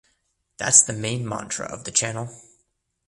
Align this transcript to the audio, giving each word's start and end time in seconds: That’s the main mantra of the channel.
That’s 0.57 0.81
the 0.81 0.93
main 0.93 1.27
mantra 1.29 1.67
of 1.67 1.83
the 1.83 1.91
channel. 1.91 2.35